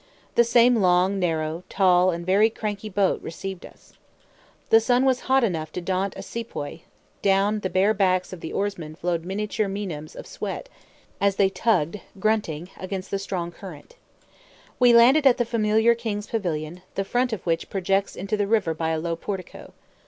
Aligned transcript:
The 0.33 0.43
same 0.43 0.77
long, 0.77 1.19
narrow, 1.19 1.61
tall, 1.69 2.09
and 2.09 2.25
very 2.25 2.49
crank 2.49 2.81
boat 2.95 3.21
received 3.21 3.67
us. 3.67 3.93
The 4.71 4.79
sun 4.79 5.05
was 5.05 5.19
hot 5.29 5.43
enough 5.43 5.71
to 5.73 5.79
daunt 5.79 6.15
a 6.17 6.23
sepoy; 6.23 6.79
down 7.21 7.59
the 7.59 7.69
bare 7.69 7.93
backs 7.93 8.33
of 8.33 8.39
the 8.41 8.51
oarsmen 8.51 8.95
flowed 8.95 9.25
miniature 9.25 9.67
Meinams 9.67 10.15
of 10.15 10.25
sweat, 10.25 10.69
as 11.21 11.35
they 11.35 11.49
tugged, 11.51 11.99
grunting, 12.19 12.69
against 12.79 13.11
the 13.11 13.19
strong 13.19 13.51
current. 13.51 13.95
We 14.79 14.91
landed 14.91 15.27
at 15.27 15.37
the 15.37 15.45
familiar 15.45 15.93
(king's) 15.93 16.25
pavilion, 16.25 16.81
the 16.95 17.05
front 17.05 17.31
of 17.31 17.45
which 17.45 17.69
projects 17.69 18.15
into 18.15 18.35
the 18.35 18.47
river 18.47 18.73
by 18.73 18.89
a 18.89 18.99
low 18.99 19.15
portico. 19.15 19.71